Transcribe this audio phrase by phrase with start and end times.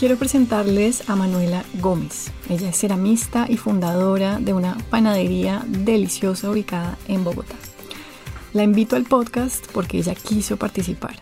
[0.00, 2.32] Quiero presentarles a Manuela Gómez.
[2.48, 7.54] Ella es ceramista y fundadora de una panadería deliciosa ubicada en Bogotá.
[8.54, 11.16] La invito al podcast porque ella quiso participar.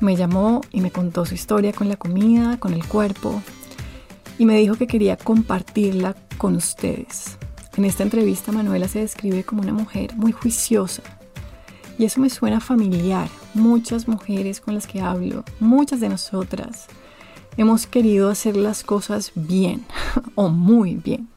[0.00, 3.40] Me llamó y me contó su historia con la comida, con el cuerpo,
[4.38, 7.38] y me dijo que quería compartirla con ustedes.
[7.76, 11.04] En esta entrevista Manuela se describe como una mujer muy juiciosa,
[11.96, 13.28] y eso me suena familiar.
[13.54, 16.88] Muchas mujeres con las que hablo, muchas de nosotras,
[17.56, 19.84] hemos querido hacer las cosas bien
[20.34, 21.28] o muy bien.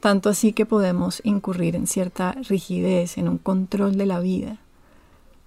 [0.00, 4.58] Tanto así que podemos incurrir en cierta rigidez, en un control de la vida,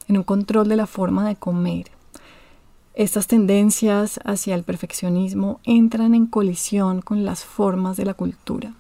[0.08, 1.92] en un control de la forma de comer,
[2.94, 8.74] estas tendencias hacia el perfeccionismo entran en colisión con las formas de la cultura.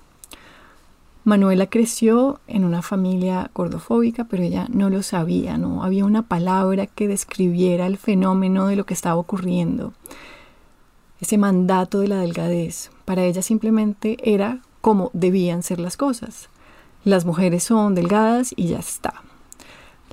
[1.23, 6.87] Manuela creció en una familia gordofóbica, pero ella no lo sabía, no había una palabra
[6.87, 9.93] que describiera el fenómeno de lo que estaba ocurriendo.
[11.21, 16.49] Ese mandato de la delgadez, para ella simplemente era como debían ser las cosas.
[17.03, 19.21] Las mujeres son delgadas y ya está.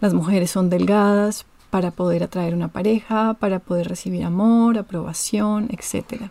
[0.00, 6.30] Las mujeres son delgadas para poder atraer una pareja, para poder recibir amor, aprobación, etc.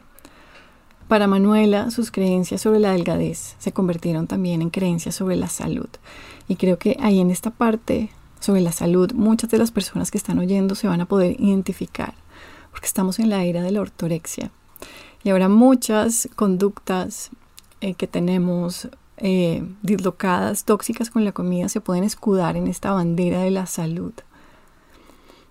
[1.08, 5.90] Para Manuela, sus creencias sobre la delgadez se convirtieron también en creencias sobre la salud.
[6.48, 10.18] Y creo que ahí en esta parte sobre la salud, muchas de las personas que
[10.18, 12.14] están oyendo se van a poder identificar,
[12.72, 14.52] porque estamos en la era de la ortorexia.
[15.24, 17.32] Y ahora muchas conductas
[17.82, 23.42] eh, que tenemos eh, dislocadas, tóxicas con la comida, se pueden escudar en esta bandera
[23.42, 24.14] de la salud.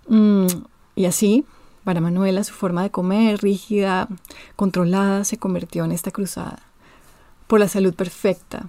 [0.09, 0.47] Mm,
[0.94, 1.44] y así,
[1.84, 4.09] para Manuela, su forma de comer, rígida,
[4.56, 6.60] controlada, se convirtió en esta cruzada
[7.47, 8.69] por la salud perfecta.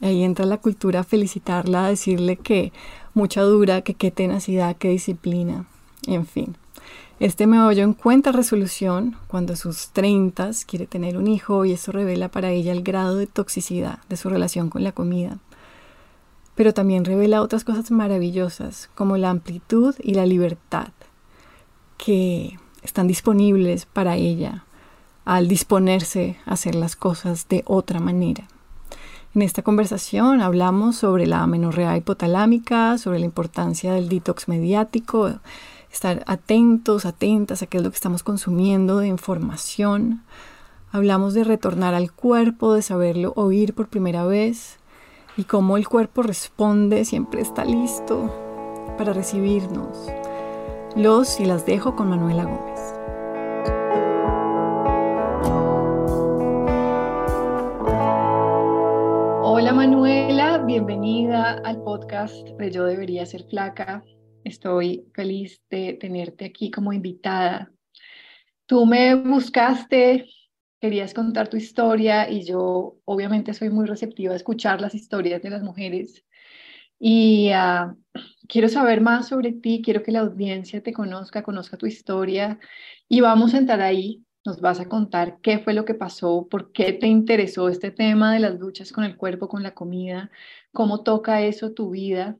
[0.00, 2.72] Ahí entra la cultura a felicitarla, a decirle que
[3.14, 5.66] mucha dura, que qué tenacidad, qué disciplina,
[6.06, 6.56] en fin.
[7.18, 11.72] Este me oyó en cuenta resolución cuando a sus 30 quiere tener un hijo y
[11.72, 15.38] eso revela para ella el grado de toxicidad de su relación con la comida
[16.56, 20.88] pero también revela otras cosas maravillosas, como la amplitud y la libertad
[21.98, 24.64] que están disponibles para ella
[25.24, 28.48] al disponerse a hacer las cosas de otra manera.
[29.34, 35.40] En esta conversación hablamos sobre la amenorrea hipotalámica, sobre la importancia del detox mediático,
[35.96, 40.22] estar atentos, atentas a qué es lo que estamos consumiendo de información.
[40.92, 44.78] Hablamos de retornar al cuerpo, de saberlo oír por primera vez,
[45.38, 48.30] y cómo el cuerpo responde, siempre está listo
[48.98, 50.10] para recibirnos.
[50.96, 52.80] Los y las dejo con Manuela Gómez.
[59.42, 64.04] Hola Manuela, bienvenida al podcast de Yo debería ser flaca.
[64.46, 67.72] Estoy feliz de tenerte aquí como invitada.
[68.66, 70.26] Tú me buscaste
[70.80, 75.50] querías contar tu historia y yo obviamente soy muy receptiva a escuchar las historias de
[75.50, 76.24] las mujeres
[76.98, 77.94] y ah,
[78.48, 82.58] quiero saber más sobre ti, quiero que la audiencia te conozca, conozca tu historia
[83.08, 84.22] y vamos a entrar ahí.
[84.44, 88.32] Nos vas a contar qué fue lo que pasó, por qué te interesó este tema
[88.32, 90.30] de las luchas con el cuerpo, con la comida,
[90.72, 92.38] cómo toca eso tu vida.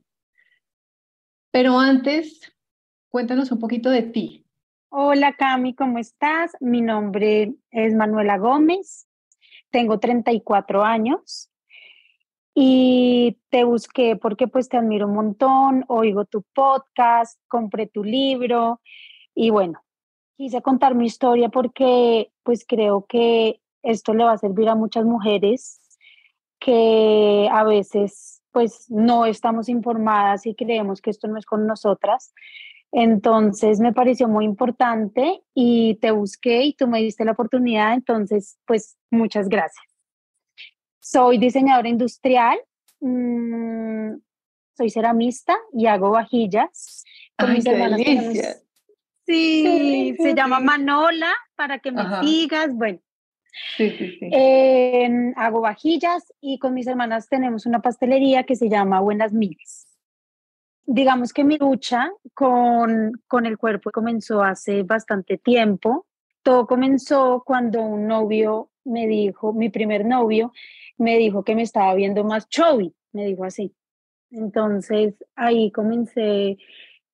[1.57, 2.55] Pero antes,
[3.09, 4.45] cuéntanos un poquito de ti.
[4.89, 6.55] Hola Cami, ¿cómo estás?
[6.59, 9.07] Mi nombre es Manuela Gómez,
[9.71, 11.49] tengo 34 años
[12.53, 18.79] y te busqué porque pues te admiro un montón, oigo tu podcast, compré tu libro
[19.33, 19.83] y bueno,
[20.35, 25.05] quise contar mi historia porque pues creo que esto le va a servir a muchas
[25.05, 25.97] mujeres
[26.59, 32.33] que a veces pues no estamos informadas y creemos que esto no es con nosotras.
[32.91, 38.57] Entonces me pareció muy importante y te busqué y tú me diste la oportunidad, entonces
[38.65, 39.85] pues muchas gracias.
[40.99, 42.57] Soy diseñadora industrial,
[42.99, 44.15] mm,
[44.75, 47.03] soy ceramista y hago vajillas.
[47.37, 48.01] Con mis hermanas
[49.23, 52.73] Sí, se llama Manola para que me sigas.
[52.73, 52.97] Bueno,
[53.77, 54.29] Sí, sí, sí.
[54.31, 59.87] Em, hago vajillas y con mis hermanas tenemos una pastelería que se llama Buenas Miles
[60.87, 66.07] digamos que mi lucha con, con el cuerpo comenzó hace bastante tiempo.
[66.41, 70.53] Todo comenzó cuando un novio me dijo, mi primer novio,
[70.97, 73.75] me dijo que me estaba viendo más chubby, me dijo así.
[74.31, 76.57] Entonces ahí comencé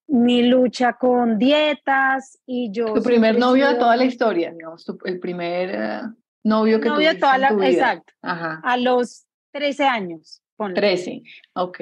[0.08, 2.94] mi lucha con dietas y yo...
[2.94, 6.02] Tu primer novio de toda la historia, digamos, el primer eh,
[6.44, 7.68] novio que novio toda la, vida.
[7.70, 8.14] Exacto.
[8.22, 10.42] A los 13 años.
[10.58, 11.24] 13,
[11.56, 11.80] ok.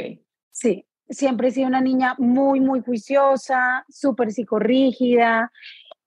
[0.52, 5.52] Sí, siempre he sido una niña muy, muy juiciosa, súper psicorrígida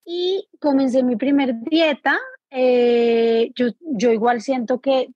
[0.04, 2.18] y comencé mi primer dieta.
[2.50, 5.08] Eh, yo, yo igual siento que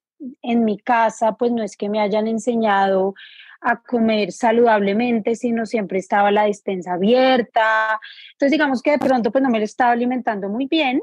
[0.42, 3.14] en mi casa, pues no es que me hayan enseñado
[3.60, 8.00] a comer saludablemente, sino siempre estaba la despensa abierta.
[8.32, 11.00] Entonces, digamos que de pronto, pues no me lo estaba alimentando muy bien,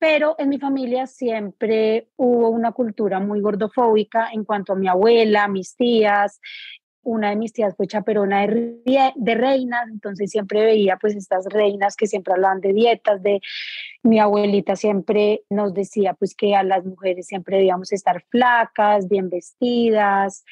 [0.00, 5.46] pero en mi familia siempre hubo una cultura muy gordofóbica en cuanto a mi abuela,
[5.46, 6.40] mis tías,
[7.02, 11.96] una de mis tías fue chaperona de, de, reinas, entonces siempre veía pues estas reinas
[11.96, 13.40] que siempre hablaban de dietas, de
[14.02, 19.28] mi abuelita siempre nos decía pues que a las mujeres siempre debíamos estar flacas, bien
[19.28, 20.44] vestidas,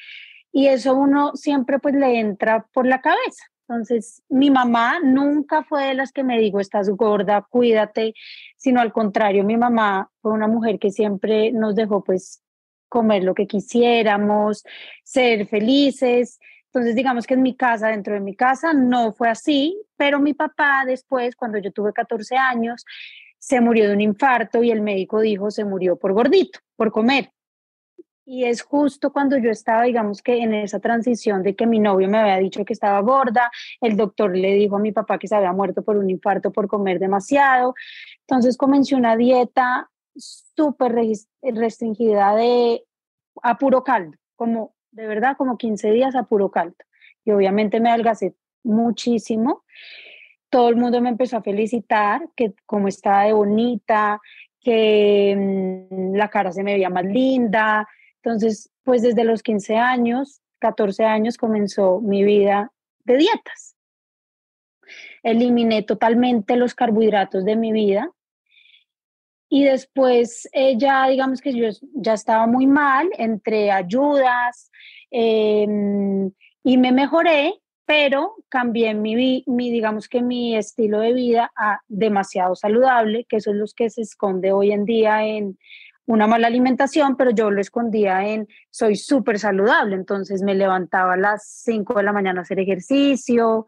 [0.51, 3.45] y eso uno siempre pues le entra por la cabeza.
[3.69, 8.15] Entonces, mi mamá nunca fue de las que me dijo, estás gorda, cuídate,
[8.57, 12.41] sino al contrario, mi mamá fue una mujer que siempre nos dejó pues
[12.87, 14.63] comer lo que quisiéramos,
[15.03, 16.39] ser felices.
[16.65, 20.33] Entonces, digamos que en mi casa, dentro de mi casa, no fue así, pero mi
[20.33, 22.83] papá después, cuando yo tuve 14 años,
[23.37, 27.29] se murió de un infarto y el médico dijo, se murió por gordito, por comer.
[28.31, 32.07] Y es justo cuando yo estaba, digamos que en esa transición de que mi novio
[32.07, 33.49] me había dicho que estaba gorda,
[33.81, 36.67] el doctor le dijo a mi papá que se había muerto por un infarto por
[36.67, 37.73] comer demasiado.
[38.19, 40.93] Entonces comencé una dieta súper
[41.41, 42.83] restringida de
[43.41, 46.77] a puro caldo, como de verdad como 15 días a puro caldo.
[47.25, 49.63] Y obviamente me adelgacé muchísimo.
[50.51, 54.21] Todo el mundo me empezó a felicitar, que como estaba de bonita,
[54.61, 57.87] que mm, la cara se me veía más linda.
[58.23, 62.71] Entonces, pues desde los 15 años, 14 años comenzó mi vida
[63.05, 63.75] de dietas.
[65.23, 68.11] Eliminé totalmente los carbohidratos de mi vida
[69.49, 74.71] y después eh, ya, digamos que yo ya estaba muy mal, entre ayudas
[75.09, 76.31] em,
[76.63, 82.55] y me mejoré, pero cambié mi, mi, digamos que mi estilo de vida a demasiado
[82.55, 85.57] saludable, que eso es lo que se esconde hoy en día en
[86.09, 91.17] una mala alimentación, pero yo lo escondía en soy súper saludable, entonces me levantaba a
[91.17, 93.67] las 5 de la mañana a hacer ejercicio,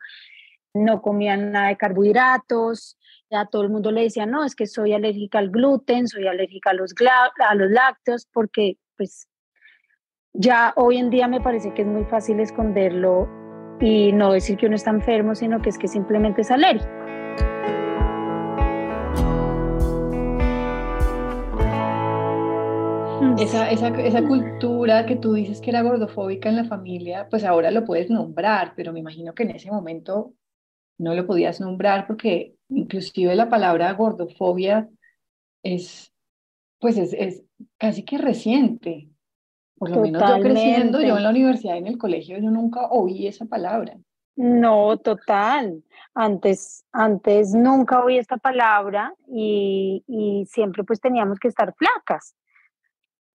[0.73, 2.97] no comía nada de carbohidratos,
[3.29, 6.71] a todo el mundo le decía, no, es que soy alérgica al gluten, soy alérgica
[6.71, 6.95] a los,
[7.47, 9.29] a los lácteos, porque pues
[10.33, 13.29] ya hoy en día me parece que es muy fácil esconderlo
[13.79, 16.91] y no decir que uno está enfermo, sino que es que simplemente es alérgico.
[23.41, 27.71] Esa, esa, esa, cultura que tú dices que era gordofóbica en la familia, pues ahora
[27.71, 30.35] lo puedes nombrar, pero me imagino que en ese momento
[30.99, 34.87] no lo podías nombrar porque inclusive la palabra gordofobia
[35.63, 36.13] es,
[36.79, 37.43] pues es, es
[37.79, 39.09] casi que reciente.
[39.75, 43.25] Por lo menos yo creciendo, yo en la universidad, en el colegio, yo nunca oí
[43.25, 43.97] esa palabra.
[44.35, 45.83] No, total.
[46.13, 52.35] Antes, antes nunca oí esta palabra y, y siempre pues teníamos que estar flacas.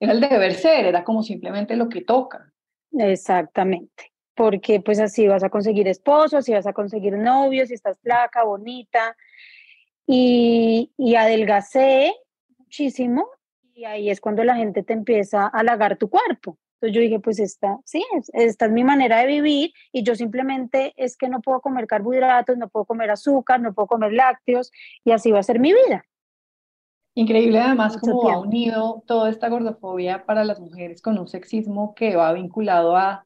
[0.00, 2.52] Era el deber ser, era como simplemente lo que toca.
[2.92, 4.12] Exactamente.
[4.34, 8.44] porque pues así vas a conseguir esposo, así vas a conseguir novio, si estás flaca,
[8.44, 9.16] bonita.
[10.06, 12.12] Y, y adelgacé
[12.58, 13.26] muchísimo
[13.74, 16.58] y ahí es cuando la gente te empieza a halagar tu cuerpo.
[16.74, 20.92] Entonces yo dije, pues esta, sí, esta es mi manera de vivir y yo simplemente
[20.96, 24.70] es que no puedo comer carbohidratos, no puedo comer azúcar, no puedo comer lácteos
[25.02, 26.04] y así va a ser mi vida.
[27.18, 32.14] Increíble además cómo ha unido toda esta gordofobia para las mujeres con un sexismo que
[32.14, 33.24] va vinculado a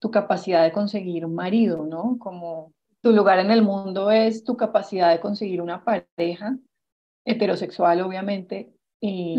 [0.00, 2.18] tu capacidad de conseguir un marido, ¿no?
[2.18, 6.58] Como tu lugar en el mundo es tu capacidad de conseguir una pareja
[7.24, 9.36] heterosexual, obviamente, y,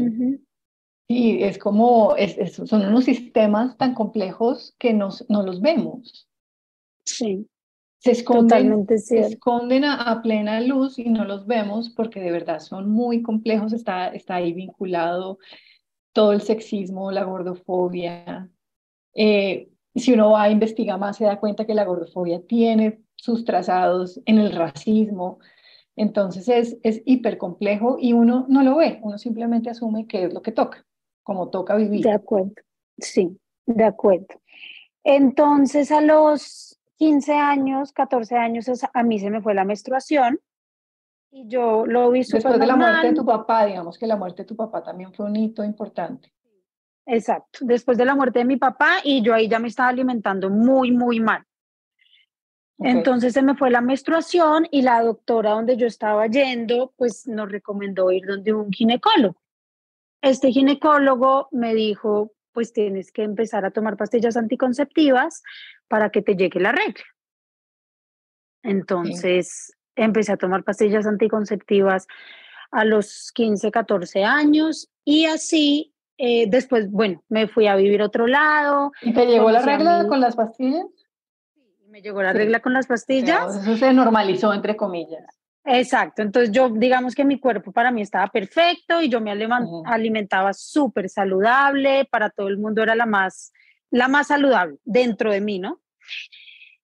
[1.09, 6.29] y es como, es, son unos sistemas tan complejos que nos, no los vemos.
[7.05, 7.45] Sí.
[8.01, 12.89] Se esconden, se esconden a, plena luz y no los vemos porque de verdad son
[12.89, 13.73] muy complejos.
[13.73, 15.37] Está, está ahí vinculado
[16.11, 18.49] todo el sexismo, la gordofobia.
[19.13, 23.45] Eh, si uno va a investigar más, se da cuenta que la gordofobia tiene sus
[23.45, 25.37] trazados en el racismo.
[25.95, 30.33] Entonces es, es hiper complejo y uno no lo ve, uno simplemente asume que es
[30.33, 30.87] lo que toca,
[31.21, 32.01] como toca vivir.
[32.01, 32.53] De acuerdo,
[32.97, 34.41] sí, de acuerdo.
[35.03, 40.39] Entonces a los 15 años, 14 años, a mí se me fue la menstruación
[41.31, 44.43] y yo lo vi Después de la muerte de tu papá, digamos que la muerte
[44.43, 46.31] de tu papá también fue un hito importante.
[47.07, 50.51] Exacto, después de la muerte de mi papá y yo ahí ya me estaba alimentando
[50.51, 51.43] muy, muy mal.
[52.77, 57.51] Entonces se me fue la menstruación y la doctora donde yo estaba yendo, pues nos
[57.51, 59.41] recomendó ir donde un ginecólogo.
[60.21, 65.43] Este ginecólogo me dijo, pues tienes que empezar a tomar pastillas anticonceptivas
[65.87, 67.03] para que te llegue la regla.
[68.63, 72.07] Entonces empecé a tomar pastillas anticonceptivas
[72.71, 78.05] a los 15, 14 años y así eh, después, bueno, me fui a vivir a
[78.05, 78.91] otro lado.
[79.01, 80.85] ¿Y te llegó la regla con las pastillas?
[81.91, 83.53] me llegó la regla con las pastillas.
[83.53, 85.40] eso se normalizó, entre comillas.
[85.63, 89.31] Exacto, entonces yo digamos que mi cuerpo para mí estaba perfecto y yo me
[89.85, 93.53] alimentaba súper saludable, para todo el mundo era la más,
[93.91, 95.79] la más saludable dentro de mí, ¿no?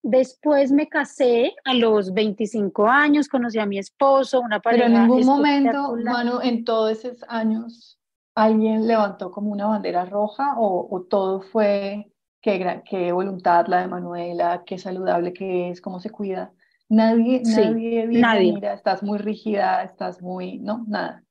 [0.04, 4.86] Después me casé a los 25 años, conocí a mi esposo, una pareja.
[4.86, 8.00] Pero en ningún momento, Manu, en todos esos años,
[8.36, 14.64] ¿alguien levantó como una bandera roja o, o todo fue qué, voluntad la de Manuela,
[14.66, 16.54] qué saludable que es, cómo se cuida.
[16.90, 18.54] Nadie, nadie nadie.
[18.54, 21.24] mira, estás muy rígida, estás muy, no, nada.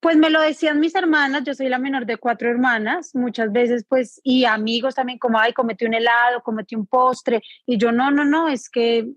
[0.00, 3.84] Pues me lo decían mis hermanas, yo soy la menor de cuatro hermanas, muchas veces
[3.88, 8.10] pues, y amigos también como, ay, cometí un helado, cometí un postre, y yo no,
[8.10, 9.08] no, no, es que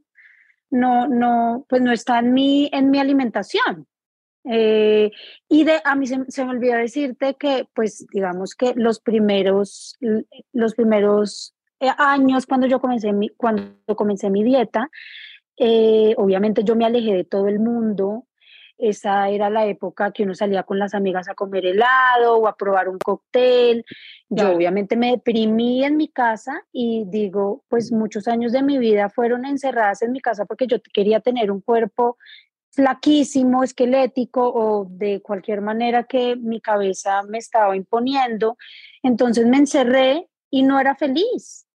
[0.69, 3.87] no, no, pues no está en mi, en mi alimentación.
[4.47, 5.09] Eh,
[5.49, 9.97] y de, a mí se, me olvidó decirte que, pues, digamos que los primeros,
[10.53, 14.89] los primeros eh, años cuando yo comencé mi, cuando comencé mi dieta,
[15.57, 18.25] eh, obviamente yo me alejé de todo el mundo.
[18.77, 22.57] Esa era la época que uno salía con las amigas a comer helado o a
[22.57, 23.85] probar un cóctel.
[24.27, 29.09] Yo obviamente me deprimí en mi casa y digo, pues muchos años de mi vida
[29.09, 32.17] fueron encerradas en mi casa porque yo quería tener un cuerpo
[32.71, 38.57] flaquísimo, esquelético o de cualquier manera que mi cabeza me estaba imponiendo.
[39.01, 41.65] Entonces me encerré y no era feliz.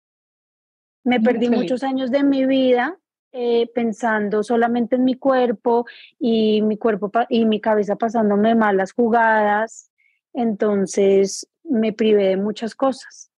[1.02, 3.00] Me perdí muchos años de mi vida
[3.32, 5.86] eh, pensando solamente en mi cuerpo
[6.18, 9.90] y mi cuerpo y mi cabeza pasándome malas jugadas.
[10.32, 13.30] Entonces me privé de muchas cosas.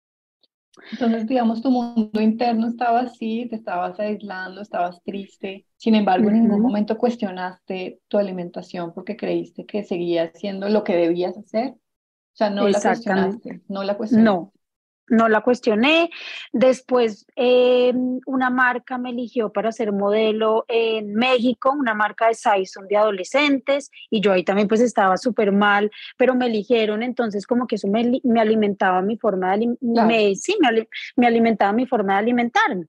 [0.90, 5.66] Entonces, digamos, tu mundo interno estaba así, te estabas aislando, estabas triste.
[5.76, 10.96] Sin embargo, en ningún momento cuestionaste tu alimentación porque creíste que seguías haciendo lo que
[10.96, 11.72] debías hacer.
[11.72, 14.30] O sea, no la cuestionaste, no la cuestionaste.
[14.30, 14.52] No,
[15.08, 16.10] no la cuestioné.
[16.52, 22.86] Después em, una marca me eligió para ser modelo en México, una marca de Saison
[22.88, 27.66] de adolescentes, y yo ahí también pues estaba súper mal, pero me eligieron, entonces como
[27.66, 30.56] que eso me, me alimentaba mi forma de me, sí,
[31.16, 32.86] me, alimentaba mi forma de alimentarme.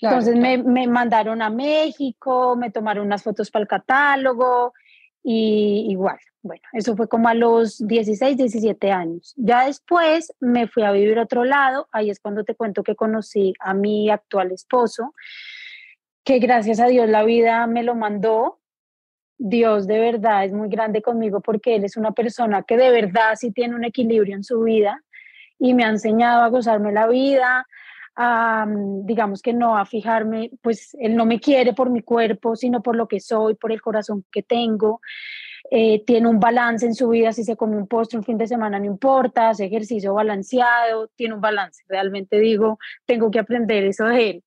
[0.00, 4.72] entonces Me, me mandaron a México, me tomaron unas fotos para el catálogo,
[5.26, 9.32] y igual, bueno, eso fue como a los 16, 17 años.
[9.38, 12.94] Ya después me fui a vivir a otro lado, ahí es cuando te cuento que
[12.94, 15.14] conocí a mi actual esposo,
[16.24, 18.60] que gracias a Dios la vida me lo mandó.
[19.38, 23.34] Dios de verdad es muy grande conmigo porque él es una persona que de verdad
[23.36, 25.02] sí tiene un equilibrio en su vida
[25.58, 27.66] y me ha enseñado a gozarme la vida,
[29.04, 32.96] digamos que no a fijarme, pues él no me quiere por mi cuerpo, sino por
[32.96, 35.00] lo que soy, por el corazón que tengo.
[35.70, 38.46] eh, tiene un balance en su vida, si se come un postre un fin de
[38.46, 41.82] semana no importa, hace ejercicio balanceado, tiene un balance.
[41.88, 44.44] Realmente digo, tengo que aprender eso de él.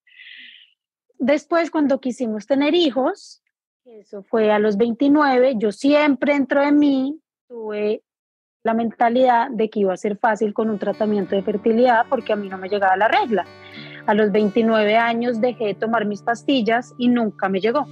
[1.20, 3.42] Después, cuando quisimos tener hijos,
[3.86, 8.04] eso fue a los 29, yo siempre dentro de mí tuve
[8.68, 12.36] la mentalidad de que iba a ser fácil con un tratamiento de fertilidad porque a
[12.36, 13.46] mí no me llegaba la regla.
[14.06, 17.88] A los 29 años dejé de tomar mis pastillas y nunca me llegó.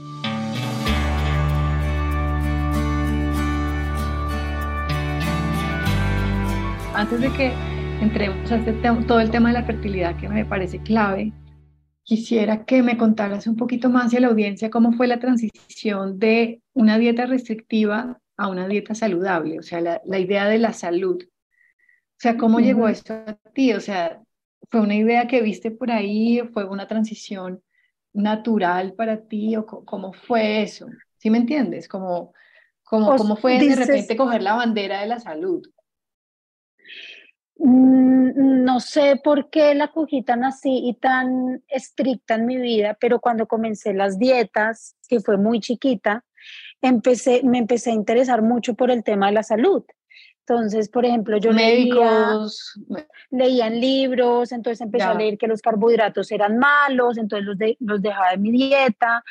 [6.94, 7.54] Antes de que
[8.02, 8.74] entremos a este
[9.08, 11.32] todo el tema de la fertilidad que me parece clave,
[12.04, 16.62] quisiera que me contaras un poquito más a la audiencia cómo fue la transición de
[16.74, 21.22] una dieta restrictiva a una dieta saludable, o sea, la, la idea de la salud.
[21.24, 23.74] O sea, ¿cómo llegó esto a ti?
[23.74, 24.22] O sea,
[24.70, 26.42] ¿fue una idea que viste por ahí?
[26.54, 27.62] ¿Fue una transición
[28.14, 29.56] natural para ti?
[29.56, 30.88] ¿O cómo fue eso?
[31.18, 31.88] ¿Sí me entiendes?
[31.88, 32.34] ¿Cómo,
[32.84, 35.62] cómo, cómo fue de repente coger la bandera de la salud?
[37.58, 42.98] Mm, no sé por qué la cogí tan así y tan estricta en mi vida,
[43.00, 46.26] pero cuando comencé las dietas, que fue muy chiquita,
[46.82, 49.84] empecé, me empecé a interesar mucho por el tema de la salud.
[50.48, 52.80] Entonces, por ejemplo, yo Médicos.
[53.32, 58.02] leía, en libros, entonces empecé a leer que los carbohidratos eran malos, entonces los, los
[58.02, 59.24] dejaba de mi dieta.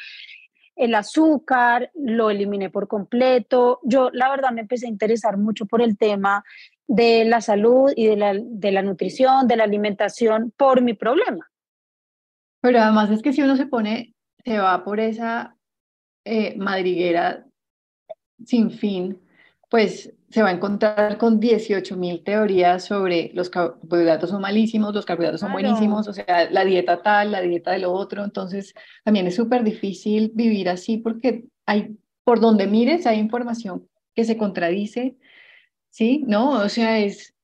[0.75, 3.79] El azúcar lo eliminé por completo.
[3.85, 6.43] Yo, la verdad, me empecé a interesar mucho por el tema
[6.89, 11.49] de la salud y de la, de la nutrición, de la alimentación, por mi problema.
[12.61, 15.54] Pero además es que si uno se pone, se va por esa
[16.25, 17.47] eh, madriguera
[18.45, 19.21] sin fin,
[19.71, 25.07] pues se va a encontrar con 18 mil teorías sobre los carbohidratos son malísimos, los
[25.07, 29.27] carbohidratos son buenísimos, o sea, la dieta tal, la dieta de lo otro, entonces también
[29.27, 35.17] es súper difícil vivir así porque hay, por donde mires, hay información que se contradice,
[35.91, 36.25] ¿sí?
[36.27, 36.51] ¿No?
[36.51, 37.35] O sea, es...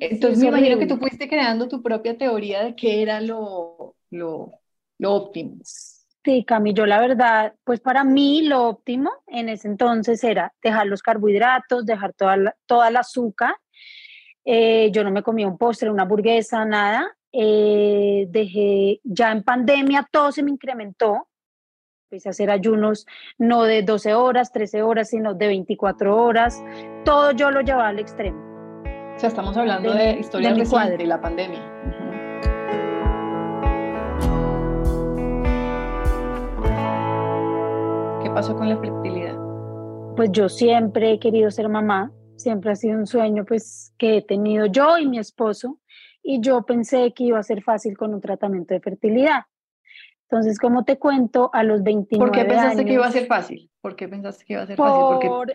[0.00, 4.52] Entonces me imagino que tú fuiste creando tu propia teoría de qué era lo, lo,
[4.98, 5.58] lo óptimo.
[6.24, 11.02] Sí, Camilo, la verdad, pues para mí lo óptimo en ese entonces era dejar los
[11.02, 13.56] carbohidratos, dejar toda la, toda el azúcar.
[14.44, 17.16] Eh, yo no me comía un postre, una hamburguesa, nada.
[17.32, 21.28] Eh, dejé, ya en pandemia todo se me incrementó.
[22.08, 23.06] Empecé a hacer ayunos
[23.38, 26.62] no de 12 horas, 13 horas, sino de 24 horas.
[27.04, 28.38] Todo yo lo llevaba al extremo.
[29.16, 32.01] O sea, estamos hablando de, historia de, de la pandemia.
[38.42, 39.36] Pasó con la fertilidad?
[40.16, 44.22] Pues yo siempre he querido ser mamá, siempre ha sido un sueño pues que he
[44.22, 45.78] tenido yo y mi esposo
[46.24, 49.42] y yo pensé que iba a ser fácil con un tratamiento de fertilidad.
[50.28, 53.70] Entonces, como te cuento, a los 29 ¿Por qué pensaste que iba a ser fácil?
[53.80, 55.00] ¿Por qué pensaste que iba a ser fácil?
[55.00, 55.28] Porque...
[55.28, 55.52] un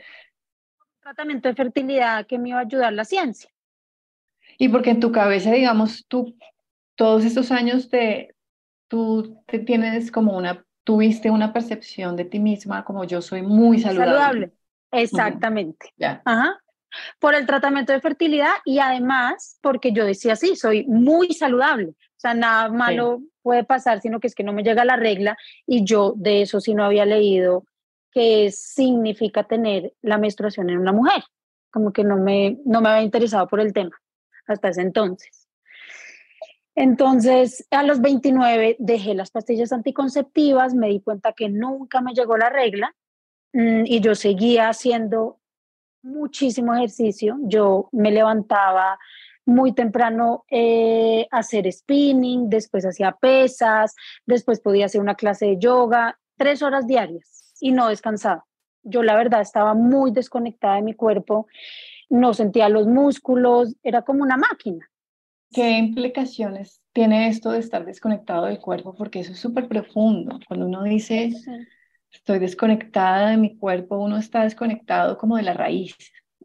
[1.01, 3.49] tratamiento de fertilidad que me iba a ayudar la ciencia.
[4.57, 6.37] Y porque en tu cabeza, digamos, tú
[6.95, 8.33] todos estos años de
[8.87, 13.77] tú te tienes como una tuviste una percepción de ti misma como yo soy muy
[13.77, 14.05] saludable.
[14.09, 14.51] Saludable,
[14.93, 15.93] exactamente.
[16.23, 16.61] Ajá.
[17.19, 21.87] Por el tratamiento de fertilidad y además porque yo decía, sí, soy muy saludable.
[21.89, 25.35] O sea, nada malo puede pasar, sino que es que no me llega la regla
[25.65, 27.65] y yo de eso sí no había leído
[28.13, 31.21] qué significa tener la menstruación en una mujer.
[31.69, 33.99] Como que no me, no me había interesado por el tema
[34.47, 35.46] hasta ese entonces.
[36.79, 42.37] Entonces, a los 29 dejé las pastillas anticonceptivas, me di cuenta que nunca me llegó
[42.37, 42.95] la regla
[43.53, 45.39] mm, y yo seguía haciendo
[46.03, 47.35] muchísimo ejercicio.
[47.41, 48.99] Yo me levantaba
[49.43, 53.95] muy temprano eh, a hacer spinning, después hacía pesas,
[54.27, 58.45] después podía hacer una clase de yoga, tres horas diarias y no descansaba.
[58.83, 61.47] Yo la verdad estaba muy desconectada de mi cuerpo,
[62.07, 64.87] no sentía los músculos, era como una máquina.
[65.51, 68.93] ¿Qué implicaciones tiene esto de estar desconectado del cuerpo?
[68.95, 70.39] Porque eso es súper profundo.
[70.47, 71.31] Cuando uno dice,
[72.11, 75.95] estoy desconectada de mi cuerpo, uno está desconectado como de la raíz,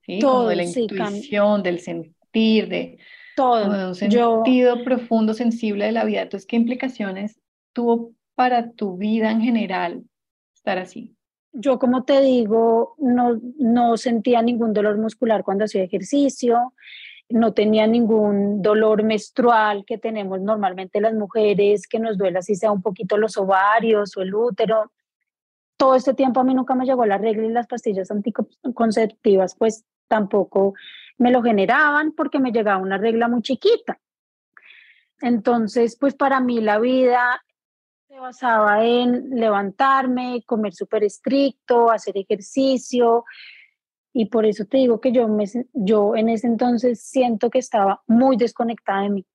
[0.02, 0.20] ¿sí?
[0.20, 2.98] como de la intuición, del sentir, de,
[3.36, 3.70] todo.
[3.70, 6.22] de un sentido profundo, sensible de la vida.
[6.22, 7.40] Entonces, ¿qué implicaciones
[7.72, 10.02] tuvo para tu vida en general
[10.54, 11.16] estar así?
[11.54, 16.72] Yo, como te digo, no, no sentía ningún dolor muscular cuando hacía ejercicio
[17.32, 22.70] no tenía ningún dolor menstrual que tenemos normalmente las mujeres, que nos duela si sea
[22.70, 24.92] un poquito los ovarios o el útero.
[25.76, 29.84] Todo este tiempo a mí nunca me llegó la regla y las pastillas anticonceptivas pues
[30.08, 30.74] tampoco
[31.18, 33.98] me lo generaban porque me llegaba una regla muy chiquita.
[35.20, 37.42] Entonces, pues para mí la vida
[38.08, 43.24] se basaba en levantarme, comer súper estricto, hacer ejercicio.
[44.12, 48.02] Y por eso te digo que yo, me, yo en ese entonces siento que estaba
[48.06, 49.26] muy desconectada de mí.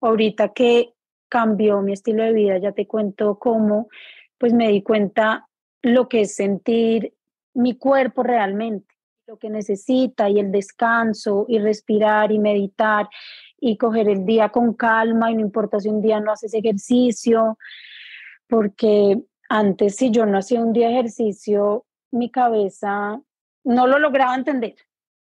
[0.00, 0.94] Ahorita que
[1.28, 3.88] cambió mi estilo de vida, ya te cuento cómo,
[4.38, 5.48] pues me di cuenta
[5.82, 7.14] lo que es sentir
[7.54, 8.94] mi cuerpo realmente,
[9.26, 13.08] lo que necesita y el descanso y respirar y meditar
[13.58, 17.58] y coger el día con calma y no importa si un día no haces ejercicio,
[18.48, 23.20] porque antes si yo no hacía un día ejercicio, mi cabeza
[23.66, 24.76] no lo lograba entender.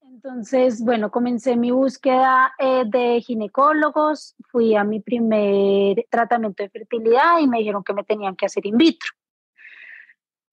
[0.01, 7.39] Entonces, bueno, comencé mi búsqueda eh, de ginecólogos, fui a mi primer tratamiento de fertilidad
[7.41, 9.11] y me dijeron que me tenían que hacer in vitro.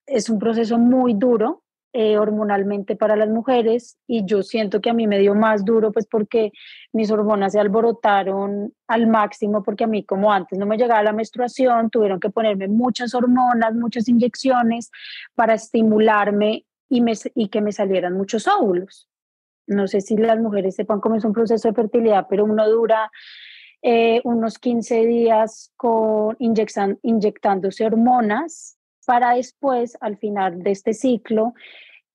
[0.05, 1.63] Es un proceso muy duro
[1.93, 5.91] eh, hormonalmente para las mujeres y yo siento que a mí me dio más duro
[5.91, 6.51] pues porque
[6.93, 11.13] mis hormonas se alborotaron al máximo porque a mí como antes no me llegaba la
[11.13, 14.91] menstruación, tuvieron que ponerme muchas hormonas, muchas inyecciones
[15.33, 19.08] para estimularme y, me, y que me salieran muchos óvulos.
[19.67, 23.12] No sé si las mujeres sepan cómo es un proceso de fertilidad, pero uno dura
[23.82, 31.54] eh, unos 15 días con inyectándose hormonas para después, al final de este ciclo,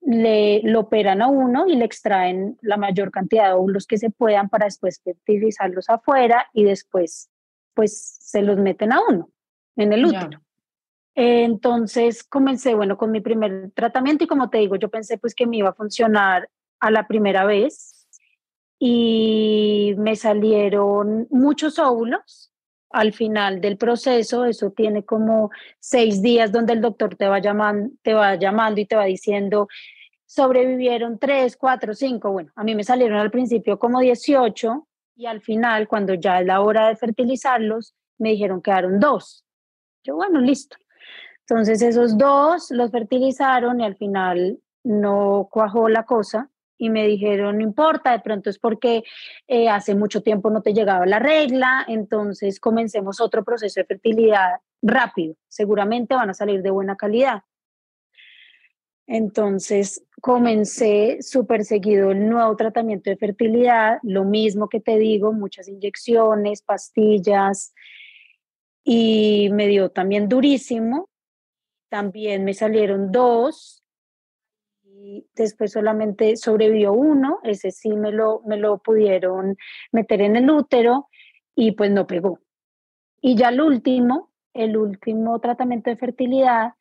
[0.01, 4.11] le lo operan a uno y le extraen la mayor cantidad de óvulos que se
[4.11, 7.31] puedan para después fertilizarlos afuera y después
[7.73, 9.31] pues se los meten a uno
[9.77, 10.44] en el útero.
[11.15, 15.47] Entonces comencé, bueno, con mi primer tratamiento y como te digo, yo pensé pues que
[15.47, 16.51] me iba a funcionar
[16.81, 18.09] a la primera vez
[18.79, 22.51] y me salieron muchos óvulos
[22.91, 25.51] al final del proceso, eso tiene como
[25.81, 29.69] seis días donde el doctor te va, llamando, te va llamando y te va diciendo,
[30.27, 35.41] sobrevivieron tres, cuatro, cinco, bueno, a mí me salieron al principio como 18 y al
[35.41, 39.45] final, cuando ya es la hora de fertilizarlos, me dijeron que quedaron dos.
[40.05, 40.77] Yo, bueno, listo.
[41.49, 47.59] Entonces esos dos los fertilizaron y al final no cuajó la cosa y me dijeron,
[47.59, 49.05] no importa, de pronto es porque
[49.47, 54.61] eh, hace mucho tiempo no te llegaba la regla, entonces comencemos otro proceso de fertilidad
[54.83, 57.43] rápido, seguramente van a salir de buena calidad.
[59.07, 65.69] Entonces comencé súper seguido el nuevo tratamiento de fertilidad, lo mismo que te digo, muchas
[65.69, 67.75] inyecciones, pastillas,
[68.83, 71.09] y me dio también durísimo.
[71.95, 73.85] También me salieron dos,
[75.33, 79.57] después solamente sobrevivió uno, ese sí me lo, me lo pudieron
[79.93, 81.07] meter en el útero
[81.55, 82.41] y pues no pegó.
[83.21, 86.73] Y ya el último, el último tratamiento de fertilidad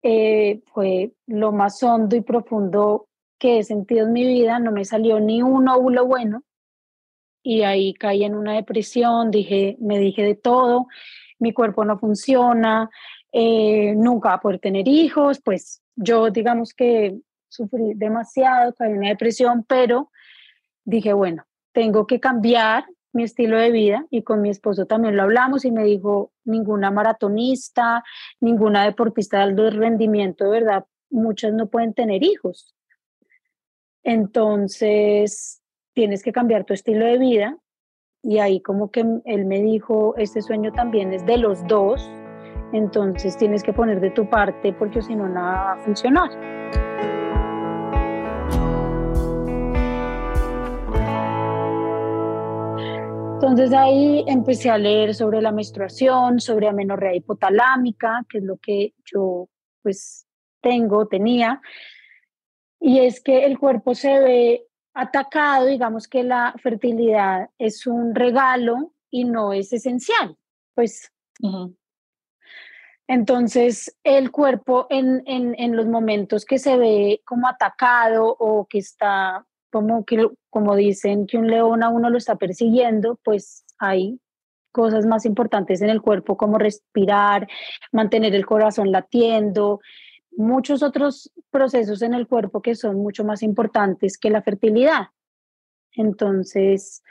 [0.00, 4.84] eh, fue lo más hondo y profundo que he sentido en mi vida, no me
[4.84, 6.44] salió ni un óvulo bueno
[7.42, 10.86] y ahí caí en una depresión, dije, me dije de todo,
[11.40, 12.90] mi cuerpo no funciona,
[13.32, 19.08] eh, nunca va poder tener hijos, pues yo digamos que sufrí demasiado, caí en una
[19.08, 20.10] depresión, pero
[20.84, 25.24] dije, bueno, tengo que cambiar mi estilo de vida y con mi esposo también lo
[25.24, 28.04] hablamos y me dijo, ninguna maratonista,
[28.40, 32.74] ninguna deportista de alto rendimiento, de verdad, muchas no pueden tener hijos.
[34.02, 35.60] Entonces,
[35.92, 37.58] tienes que cambiar tu estilo de vida
[38.22, 42.08] y ahí como que él me dijo, este sueño también es de los dos,
[42.72, 46.30] entonces tienes que poner de tu parte porque si no, nada va a funcionar.
[53.34, 58.94] Entonces ahí empecé a leer sobre la menstruación, sobre amenorrea hipotalámica, que es lo que
[59.04, 59.48] yo
[59.82, 60.26] pues
[60.60, 61.60] tengo, tenía.
[62.78, 68.92] Y es que el cuerpo se ve atacado, digamos que la fertilidad es un regalo
[69.10, 70.36] y no es esencial.
[70.74, 71.10] Pues
[73.10, 79.44] entonces el cuerpo en, en, los momentos que se ve como atacado o que está
[79.72, 84.20] como, que, como dicen que un león a uno lo está persiguiendo, pues hay
[84.70, 87.48] cosas más importantes en el cuerpo como respirar,
[87.90, 89.80] mantener el corazón latiendo,
[90.30, 95.08] muchos otros procesos en el cuerpo que son mucho más importantes que la fertilidad.
[95.96, 97.02] Entonces,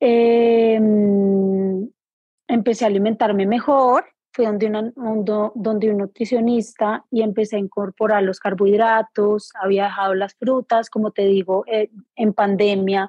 [0.00, 1.88] em,
[2.48, 8.38] empecé a alimentarme mejor, fui donde, una, donde un nutricionista y empecé a incorporar los
[8.38, 13.08] carbohidratos, había dejado las frutas, como te digo, eh, en pandemia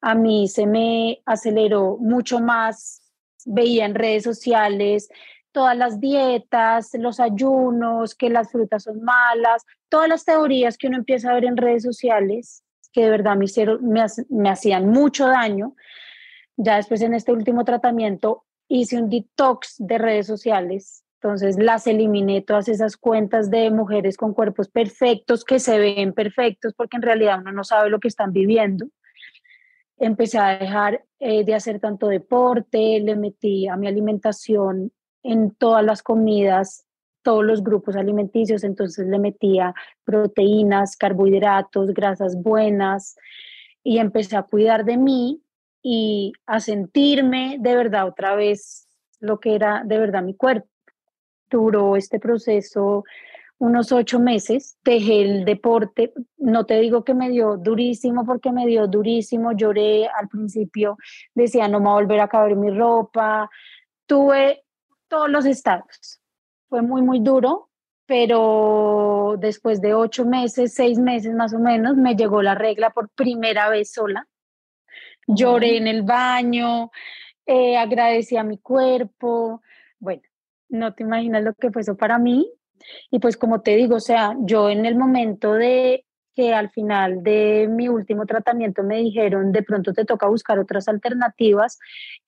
[0.00, 3.02] a mí se me aceleró mucho más,
[3.44, 5.08] veía en redes sociales
[5.52, 10.98] todas las dietas, los ayunos, que las frutas son malas, todas las teorías que uno
[10.98, 15.26] empieza a ver en redes sociales, que de verdad me, hicieron, me, me hacían mucho
[15.26, 15.74] daño.
[16.58, 21.04] Ya después en este último tratamiento hice un detox de redes sociales.
[21.20, 26.74] Entonces las eliminé todas esas cuentas de mujeres con cuerpos perfectos que se ven perfectos
[26.74, 28.86] porque en realidad uno no sabe lo que están viviendo.
[29.98, 35.84] Empecé a dejar eh, de hacer tanto deporte, le metí a mi alimentación en todas
[35.84, 36.86] las comidas,
[37.22, 39.74] todos los grupos alimenticios, entonces le metía
[40.04, 43.16] proteínas, carbohidratos, grasas buenas
[43.82, 45.42] y empecé a cuidar de mí
[45.88, 48.88] y a sentirme de verdad otra vez
[49.20, 50.66] lo que era de verdad mi cuerpo.
[51.48, 53.04] Duró este proceso
[53.58, 58.66] unos ocho meses, dejé el deporte, no te digo que me dio durísimo porque me
[58.66, 60.98] dio durísimo, lloré al principio,
[61.36, 63.48] decía no me va a volver a caber mi ropa,
[64.06, 64.64] tuve
[65.06, 66.20] todos los estados,
[66.68, 67.70] fue muy, muy duro,
[68.06, 73.08] pero después de ocho meses, seis meses más o menos, me llegó la regla por
[73.10, 74.26] primera vez sola
[75.26, 76.90] Lloré en el baño,
[77.46, 79.62] eh, agradecí a mi cuerpo.
[79.98, 80.22] Bueno,
[80.68, 82.50] no te imaginas lo que fue eso para mí.
[83.10, 87.22] Y pues como te digo, o sea, yo en el momento de que al final
[87.22, 91.78] de mi último tratamiento me dijeron de pronto te toca buscar otras alternativas,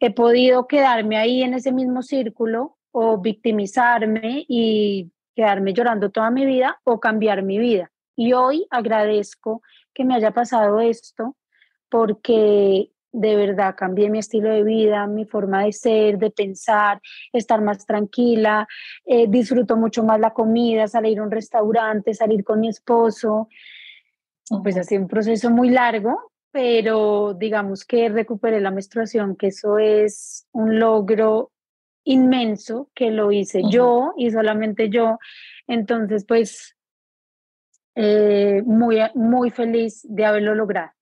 [0.01, 6.47] he podido quedarme ahí en ese mismo círculo o victimizarme y quedarme llorando toda mi
[6.47, 7.93] vida o cambiar mi vida.
[8.17, 11.37] Y hoy agradezco que me haya pasado esto
[11.89, 17.01] porque de verdad cambié mi estilo de vida, mi forma de ser, de pensar,
[17.33, 18.69] estar más tranquila,
[19.07, 23.49] eh, disfruto mucho más la comida, salir a un restaurante, salir con mi esposo.
[24.63, 29.79] Pues ha sido un proceso muy largo, pero digamos que recuperé la menstruación, que eso
[29.79, 31.53] es un logro
[32.05, 35.19] inmenso que lo hice yo y solamente yo.
[35.67, 36.75] Entonces, pues,
[37.95, 40.93] eh, muy, muy feliz de haberlo logrado.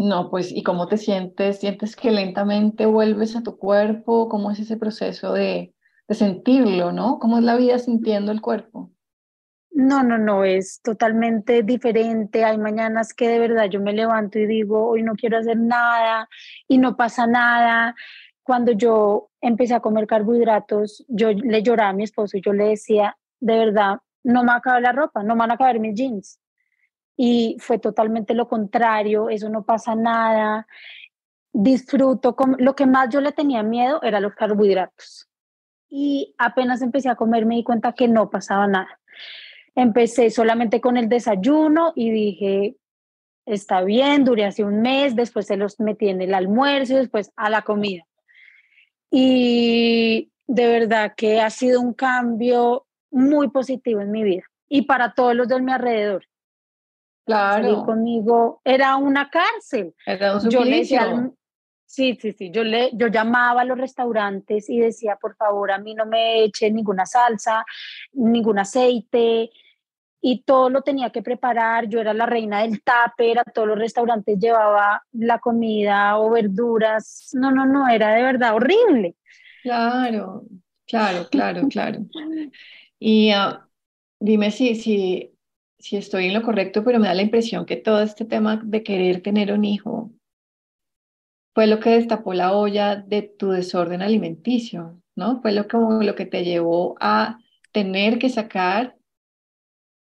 [0.00, 1.58] No, pues, ¿y cómo te sientes?
[1.58, 4.30] ¿Sientes que lentamente vuelves a tu cuerpo?
[4.30, 5.74] ¿Cómo es ese proceso de,
[6.08, 7.18] sentirlo, no?
[7.18, 8.90] ¿Cómo es la vida sintiendo el cuerpo?
[9.72, 12.44] No, no, no, es totalmente diferente.
[12.44, 16.30] Hay mañanas que de verdad yo me levanto y digo, hoy no quiero hacer nada
[16.66, 17.94] y no pasa nada.
[18.42, 22.68] Cuando yo empecé a comer carbohidratos, yo le lloraba a mi esposo y yo le
[22.68, 25.78] decía, de verdad, no me va a acabar la ropa, no me van a caber
[25.78, 26.40] mis jeans
[27.22, 30.66] y fue totalmente lo contrario, eso no pasa nada.
[31.52, 35.28] Disfruto, lo que más yo le tenía miedo era los carbohidratos.
[35.90, 38.98] Y apenas empecé a comer me di cuenta que no pasaba nada.
[39.74, 42.76] Empecé solamente con el desayuno y dije,
[43.44, 47.32] está bien, duré así un mes, después se los metí en el almuerzo y después
[47.36, 48.06] a la comida.
[49.10, 55.12] Y de verdad que ha sido un cambio muy positivo en mi vida y para
[55.12, 56.29] todos los de mi alrededor.
[57.24, 57.84] Claro.
[57.84, 59.94] conmigo era una cárcel.
[60.04, 60.84] Era un yo le
[61.90, 62.50] sí, sí, sí.
[62.50, 66.44] Yo, le, yo llamaba a los restaurantes y decía, por favor, a mí no me
[66.44, 67.64] echen ninguna salsa,
[68.12, 69.50] ningún aceite.
[70.22, 71.88] Y todo lo tenía que preparar.
[71.88, 77.30] Yo era la reina del tape, a todos los restaurantes llevaba la comida o verduras.
[77.32, 79.16] No, no, no, era de verdad horrible.
[79.62, 80.44] Claro,
[80.86, 82.00] claro, claro, claro.
[82.98, 83.66] Y ah,
[84.20, 85.34] dime si, si
[85.80, 88.82] si estoy en lo correcto, pero me da la impresión que todo este tema de
[88.82, 90.10] querer tener un hijo
[91.54, 95.40] fue lo que destapó la olla de tu desorden alimenticio, ¿no?
[95.42, 97.38] Fue lo, como lo que te llevó a
[97.72, 98.96] tener que sacar,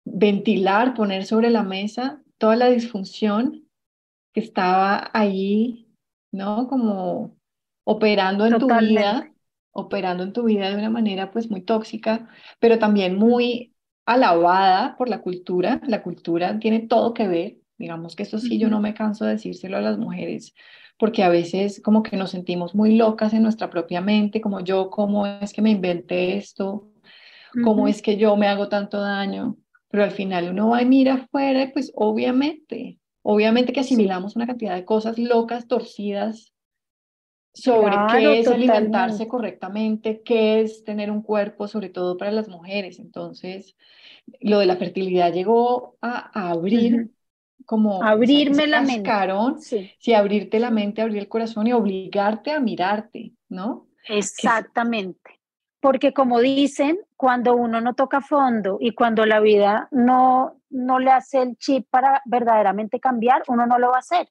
[0.06, 3.68] ventilar, poner sobre la mesa toda la disfunción
[4.34, 5.88] que estaba ahí,
[6.32, 6.68] ¿no?
[6.68, 7.38] Como
[7.86, 9.34] operando en tu vida,
[9.72, 13.73] operando en tu vida de una manera pues muy tóxica, pero también muy
[14.06, 18.70] alabada por la cultura, la cultura tiene todo que ver, digamos que eso sí, yo
[18.70, 20.54] no me canso de decírselo a las mujeres,
[20.98, 24.90] porque a veces como que nos sentimos muy locas en nuestra propia mente, como yo,
[24.90, 26.90] ¿cómo es que me inventé esto?
[27.64, 29.58] ¿Cómo es que yo me hago tanto daño?
[29.90, 34.76] Pero al final uno va y mira afuera, pues obviamente, obviamente que asimilamos una cantidad
[34.76, 36.53] de cosas locas, torcidas,
[37.54, 43.00] sobre qué es alimentarse correctamente, qué es tener un cuerpo, sobre todo para las mujeres.
[43.00, 43.76] Entonces,
[44.40, 47.12] lo de la fertilidad llegó a, abrir
[47.66, 49.10] como abrirme la mente.
[49.60, 49.92] Sí.
[50.00, 53.88] sí, abrirte la mente, abrir el corazón y obligarte a mirarte, ¿no?
[54.10, 55.40] Exactamente.
[55.80, 61.12] Porque como dicen, cuando uno no toca fondo y cuando la vida no, no le
[61.12, 64.28] hace el chip para verdaderamente cambiar, uno no lo va a hacer.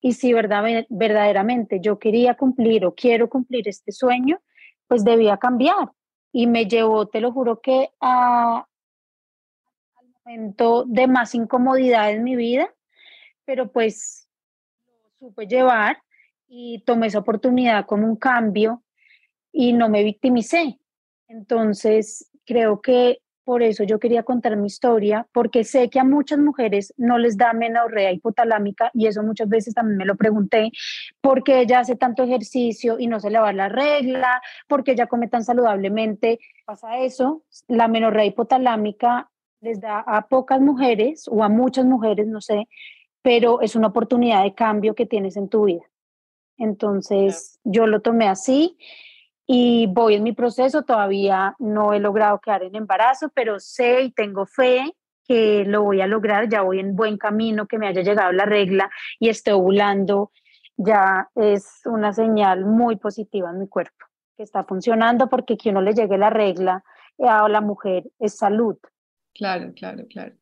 [0.00, 4.40] Y si verdad, verdaderamente yo quería cumplir o quiero cumplir este sueño,
[4.86, 5.90] pues debía cambiar.
[6.32, 8.66] Y me llevó, te lo juro que a,
[9.96, 12.72] al momento de más incomodidad en mi vida,
[13.44, 14.28] pero pues
[14.86, 16.02] lo supe llevar
[16.46, 18.82] y tomé esa oportunidad como un cambio.
[19.52, 20.78] y no me victimicé.
[21.28, 26.40] Entonces, creo que por eso yo quería contar mi historia, porque sé que a muchas
[26.40, 30.72] mujeres no les da menorrea hipotalámica y eso muchas veces también me lo pregunté,
[31.20, 35.28] porque ella hace tanto ejercicio y no se le va la regla, porque ella come
[35.28, 36.40] tan saludablemente.
[36.64, 39.30] Pasa eso, la menorrea hipotalámica
[39.60, 42.66] les da a pocas mujeres o a muchas mujeres, no sé,
[43.22, 45.84] pero es una oportunidad de cambio que tienes en tu vida.
[46.58, 48.76] Entonces, yo lo tomé así
[49.46, 54.12] y voy en mi proceso, todavía no he logrado quedar en embarazo, pero sé y
[54.12, 54.92] tengo fe
[55.26, 58.44] que lo voy a lograr, ya voy en buen camino, que me haya llegado la
[58.44, 60.32] regla y estoy ovulando,
[60.76, 64.06] ya es una señal muy positiva en mi cuerpo,
[64.36, 66.84] que está funcionando porque que uno le llegue la regla
[67.18, 68.76] a la mujer es salud.
[69.34, 70.34] Claro, claro, claro.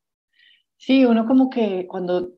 [0.77, 2.33] Sí, uno como que cuando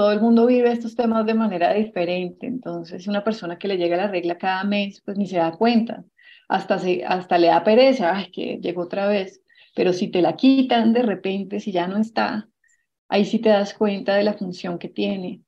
[0.00, 3.98] todo el mundo vive estos temas de manera diferente, entonces una persona que le llega
[3.98, 6.06] la regla cada mes, pues ni se da cuenta,
[6.48, 9.42] hasta, se, hasta le da pereza, ay, que llegó otra vez,
[9.76, 12.48] pero si te la quitan de repente, si ya no está,
[13.10, 15.42] ahí sí te das cuenta de la función que tiene.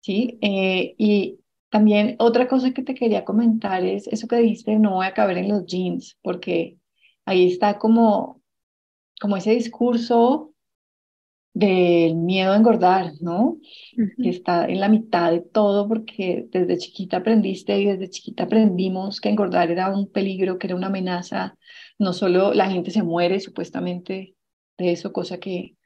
[0.00, 0.40] ¿Sí?
[0.42, 1.38] Eh, y
[1.70, 5.38] también otra cosa que te quería comentar es eso que dijiste, no voy a caber
[5.38, 6.78] en los jeans, porque
[7.24, 8.42] ahí está como,
[9.20, 10.52] como ese discurso
[11.56, 13.56] del miedo a engordar, ¿no?
[14.22, 19.22] Que está en la mitad de todo porque desde chiquita aprendiste y desde chiquita aprendimos
[19.22, 21.56] que engordar era un peligro, que era una amenaza.
[21.98, 24.34] No solo la gente se muere supuestamente
[24.76, 25.76] de eso, cosa que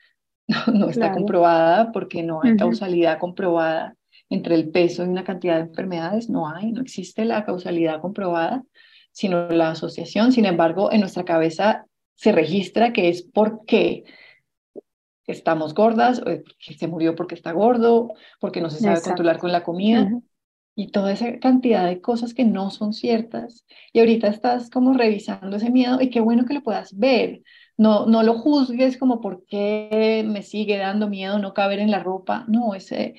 [0.74, 3.94] no, está comprobada porque no hay causalidad comprobada
[4.28, 8.64] entre el peso y una cantidad de enfermedades, no hay, no existe la causalidad comprobada,
[9.12, 10.32] sino la asociación.
[10.32, 14.02] Sin embargo, en nuestra cabeza se registra que es porque
[15.30, 16.22] estamos gordas,
[16.58, 20.10] que se murió porque está gordo, porque no se sabe controlar con la comida.
[20.76, 23.66] Y toda esa cantidad de cosas que no son ciertas.
[23.92, 27.42] Y ahorita estás como revisando ese miedo y qué bueno que lo puedas ver.
[27.76, 32.02] No, no lo juzgues como por qué me sigue dando miedo no caber en la
[32.02, 32.44] ropa.
[32.48, 33.14] No, ese,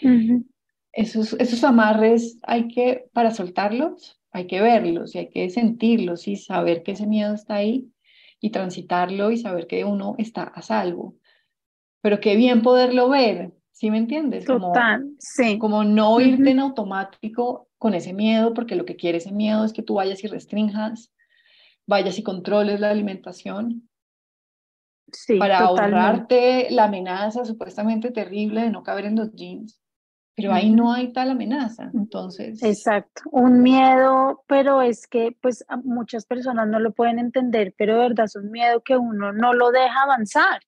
[0.94, 6.38] esos, esos amarres hay que, para soltarlos, hay que verlos y hay que sentirlos y
[6.38, 7.92] saber que ese miedo está ahí
[8.40, 11.16] y transitarlo y saber que uno está a salvo
[12.02, 14.46] pero qué bien poderlo ver, ¿sí me entiendes?
[14.46, 15.58] Total, sí.
[15.60, 19.74] Como no irte en automático con ese miedo, porque lo que quiere ese miedo es
[19.74, 21.12] que tú vayas y restringas,
[21.86, 23.88] vayas y controles la alimentación.
[25.14, 29.82] Sí, para ahorrarte la amenaza supuestamente terrible de no caber en los jeans.
[30.34, 32.64] Pero ahí no hay tal amenaza, entonces.
[32.64, 38.00] Exacto, un miedo, pero es que pues muchas personas no lo pueden entender, pero de
[38.00, 40.62] verdad es un miedo que uno no lo deja avanzar.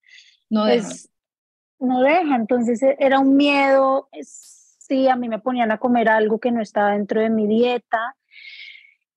[0.49, 0.89] No deja
[1.83, 2.35] no deja.
[2.35, 6.61] Entonces e, era un miedo, sí, a mí me ponían a comer algo que no
[6.61, 8.15] estaba dentro de mi dieta.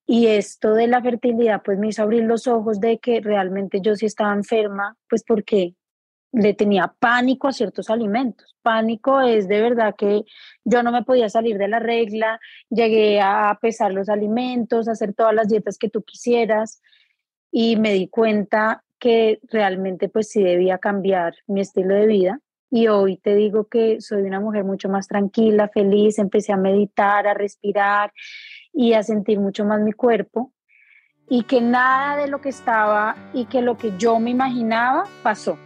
[0.06, 3.96] Y esto de la fertilidad, pues me hizo abrir los ojos de que realmente yo
[3.96, 5.74] sí estaba enferma, pues porque
[6.32, 8.54] le tenía pánico a ciertos alimentos.
[8.62, 10.22] Pánico es de verdad que
[10.64, 15.34] yo no me podía salir de la regla, llegué a pesar los alimentos, hacer todas
[15.34, 16.82] las dietas que tú quisieras
[17.50, 22.40] y me di cuenta que realmente pues sí debía cambiar mi estilo de vida
[22.76, 27.26] y hoy te digo que soy una mujer mucho más tranquila, feliz, empecé a meditar,
[27.26, 28.12] a respirar
[28.70, 30.52] y a sentir mucho más mi cuerpo
[31.26, 35.56] y que nada de lo que estaba y que lo que yo me imaginaba pasó.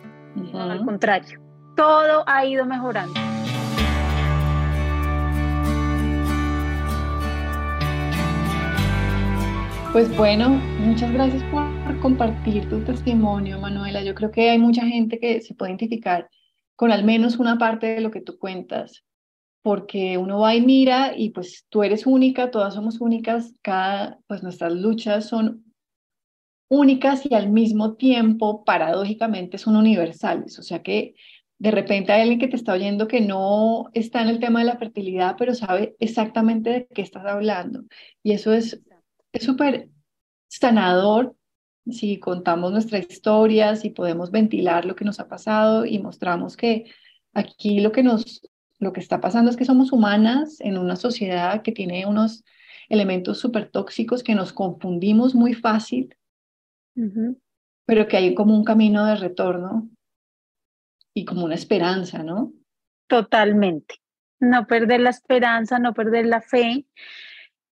[0.55, 1.41] Al contrario,
[1.75, 3.15] todo ha ido mejorando.
[9.91, 11.65] Pues bueno, muchas gracias por
[11.99, 14.01] compartir tu testimonio, Manuela.
[14.05, 16.31] Yo creo que hay mucha gente que se puede identificar
[16.81, 19.05] con al menos una parte de lo que tú cuentas,
[19.61, 24.43] porque uno va y mira y pues tú eres única, todas somos únicas, cada, pues
[24.43, 25.75] nuestras luchas son
[26.71, 30.59] únicas y al mismo tiempo, paradójicamente, son universales.
[30.59, 31.15] O sea que
[31.59, 34.65] de repente hay alguien que te está oyendo que no está en el tema de
[34.65, 37.83] la fertilidad, pero sabe exactamente de qué estás hablando.
[38.23, 38.81] Y eso es
[39.39, 39.91] súper
[40.49, 41.37] sanador
[41.89, 46.91] si contamos nuestra historia, si podemos ventilar lo que nos ha pasado y mostramos que
[47.33, 48.43] aquí lo que nos
[48.81, 52.45] lo que está pasando es que somos humanas en una sociedad que tiene unos
[52.89, 56.17] elementos súper tóxicos que nos confundimos muy fácil,
[57.85, 59.89] pero que hay como un camino de retorno
[61.15, 62.55] y como una esperanza, ¿no?
[63.07, 63.97] Totalmente.
[64.41, 66.87] No perder la esperanza, no perder la fe,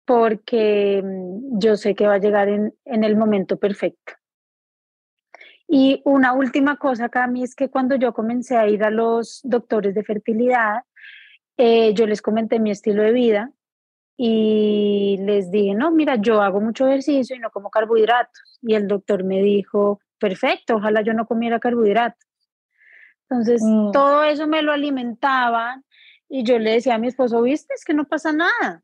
[0.08, 4.14] porque mm, yo sé que va a llegar en, el momento perfecto.
[5.68, 9.94] Y una última cosa, Cami, es que cuando yo comencé a ir a los doctores
[9.94, 10.84] de fertilidad,
[11.58, 13.52] eh, yo les comenté mi estilo de vida
[14.16, 18.60] y les dije, no, mira, yo hago mucho ejercicio y no como carbohidratos.
[18.62, 22.30] Y el doctor me dijo, perfecto, ojalá yo no comiera carbohidratos.
[23.30, 23.92] Entonces, mm.
[23.92, 25.84] todo eso me lo alimentaban
[26.30, 28.84] y yo le decía a mi esposo, viste, es que no pasa nada.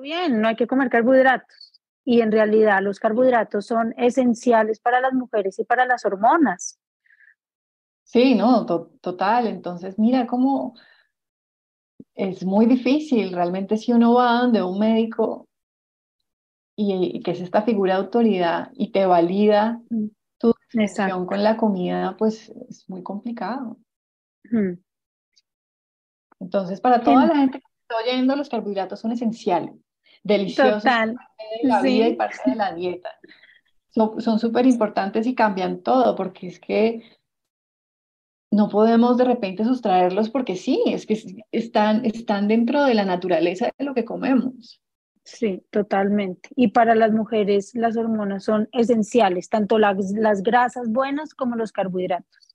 [0.00, 1.80] Bien, no hay que comer carbohidratos.
[2.04, 6.80] Y en realidad los carbohidratos son esenciales para las mujeres y para las hormonas.
[8.02, 9.46] Sí, no, total.
[9.46, 10.74] Entonces, mira cómo
[12.14, 15.48] es muy difícil realmente si uno va donde un médico
[16.76, 20.06] y, que es esta figura de autoridad y te valida mm,
[20.38, 23.78] tu decisión con la comida, pues es muy complicado.
[26.40, 29.74] Entonces, para toda la gente que está oyendo, los carbohidratos son esenciales,
[30.22, 31.14] deliciosos, Total.
[31.14, 33.10] parte de la vida y parte de la dieta.
[33.90, 37.02] Son súper importantes y cambian todo, porque es que
[38.50, 41.18] no podemos de repente sustraerlos porque sí, es que
[41.52, 44.82] están, están dentro de la naturaleza de lo que comemos.
[45.24, 46.48] Sí, totalmente.
[46.56, 51.70] Y para las mujeres las hormonas son esenciales, tanto las, las grasas buenas como los
[51.70, 52.51] carbohidratos.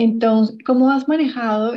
[0.00, 1.74] Entonces, ¿cómo has manejado,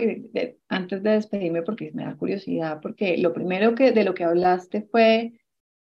[0.70, 4.84] antes de despedirme, porque me da curiosidad, porque lo primero que de lo que hablaste
[4.84, 5.42] fue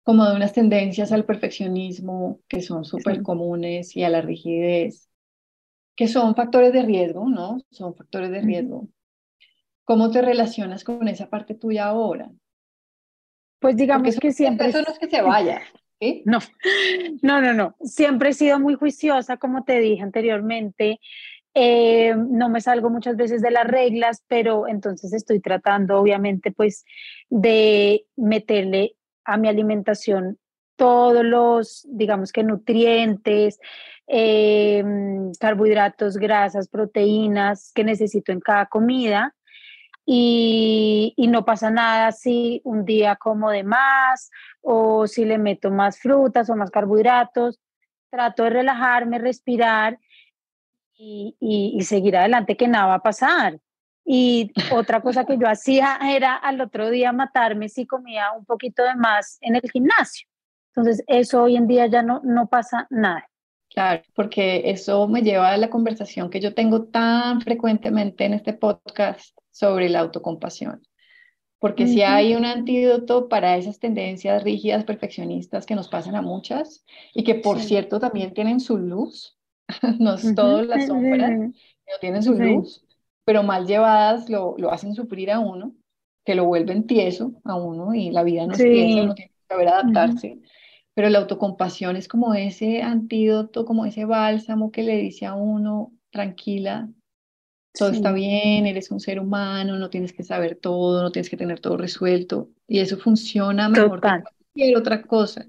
[0.04, 5.10] como de unas tendencias al perfeccionismo que son súper comunes y a la rigidez
[5.96, 7.64] que son factores de riesgo, ¿no?
[7.72, 8.88] Son factores de riesgo.
[9.84, 12.30] ¿Cómo te relacionas con esa parte tuya ahora?
[13.58, 14.68] Pues digamos que siempre...
[14.68, 15.64] Eso no es que se vaya.
[16.00, 16.22] ¿sí?
[16.26, 16.38] No,
[17.24, 17.76] no, no, no.
[17.82, 21.00] Siempre he sido muy juiciosa, como te dije anteriormente.
[21.54, 26.86] Eh, no me salgo muchas veces de las reglas, pero entonces estoy tratando, obviamente, pues
[27.30, 28.96] de meterle
[29.26, 30.38] a mi alimentación
[30.76, 33.60] todos los, digamos que nutrientes,
[34.08, 34.84] eh,
[35.40, 39.36] carbohidratos, grasas, proteínas que necesito en cada comida.
[40.06, 44.32] Y, y, no pasa nada si un día como de más
[44.62, 47.60] o si le meto más frutas o más carbohidratos.
[48.10, 50.00] Trato de relajarme, respirar
[51.00, 53.58] y, y, seguir adelante, que nada va a pasar.
[54.06, 58.84] Y otra cosa que yo hacía era al otro día matarme si comía un poquito
[58.84, 60.28] de más en el gimnasio.
[60.76, 63.28] Entonces, eso hoy en día ya no, no pasa nada.
[63.70, 68.54] Claro, porque eso me lleva a la conversación que yo tengo tan frecuentemente en este
[68.54, 70.82] podcast sobre la autocompasión.
[71.60, 76.86] Porque si hay un antídoto para esas tendencias rígidas, perfeccionistas que nos pasan a muchas
[77.14, 79.38] y que por cierto también tienen su luz,
[80.00, 81.40] no es todo la sombra,
[81.86, 82.86] pero tienen su luz,
[83.26, 85.76] pero mal llevadas lo, lo hacen sufrir a uno,
[86.26, 89.54] que lo vuelven tieso a uno y la vida no es tiesa, uno tiene que
[89.54, 90.40] saber adaptarse.
[90.94, 95.94] Pero la autocompasión es como ese antídoto, como ese bálsamo que le dice a uno,
[96.12, 96.90] tranquila,
[97.78, 101.38] todo está bien, eres un ser humano, no tienes que saber todo, no tienes que
[101.38, 102.50] tener todo resuelto.
[102.68, 105.48] Y eso funciona mejor que cualquier otra cosa.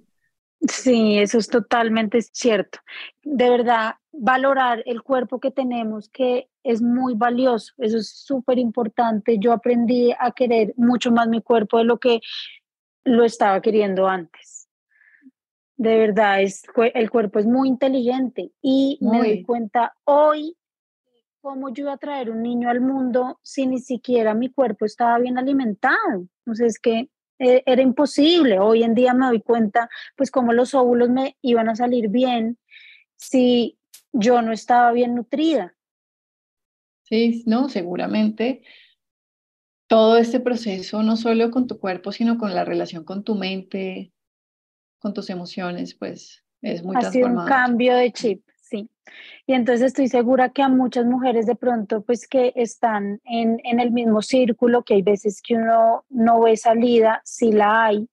[0.69, 2.79] Sí, eso es totalmente cierto.
[3.23, 9.39] De verdad, valorar el cuerpo que tenemos, que es muy valioso, eso es súper importante.
[9.39, 12.21] Yo aprendí a querer mucho más mi cuerpo de lo que
[13.05, 14.61] lo estaba queriendo antes
[15.81, 20.55] de verdad, es, el cuerpo es muy inteligente y me doy cuenta hoy
[21.41, 25.19] cómo yo iba a traer un niño al mundo si ni siquiera mi cuerpo estaba
[25.19, 26.27] bien alimentado.
[26.45, 27.09] Entonces, es que
[27.39, 28.59] eh, era imposible.
[28.59, 29.89] Hoy en día me doy cuenta,
[30.19, 32.59] pues, cómo los óvulos me iban a salir bien
[33.17, 33.79] si
[34.13, 35.75] yo no estaba bien nutrida.
[37.03, 38.63] Sí, no, seguramente
[39.91, 44.13] todo este proceso, no solo con tu cuerpo, sino con la relación con tu mente,
[45.01, 48.89] con tus emociones, pues es muy ha sido un cambio de chip, sí.
[49.49, 53.81] Y entonces estoy segura que a muchas mujeres de pronto, pues que están en, en
[53.81, 58.09] el mismo círculo, que hay veces que uno no ve salida, si la hay,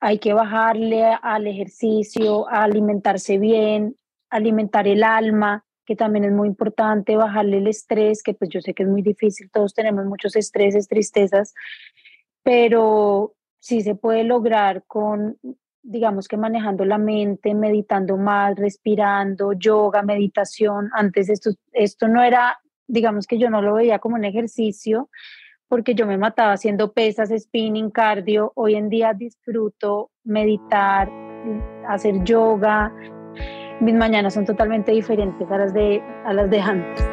[0.00, 3.94] hay que bajarle al ejercicio, a alimentarse bien,
[4.30, 8.74] alimentar el alma, que también es muy importante, bajarle el estrés, que pues yo sé
[8.74, 11.54] que es muy difícil, todos tenemos muchos estreses, tristezas,
[12.42, 15.36] pero sí se puede lograr con
[15.82, 20.90] digamos que manejando la mente, meditando más, respirando, yoga, meditación.
[20.92, 25.08] Antes esto, esto no era, digamos que yo no lo veía como un ejercicio
[25.68, 28.52] porque yo me mataba haciendo pesas, spinning, cardio.
[28.56, 31.08] Hoy en día disfruto meditar,
[31.86, 32.92] hacer yoga.
[33.80, 36.02] Mis mañanas son totalmente diferentes a las de,
[36.32, 37.04] las de antes.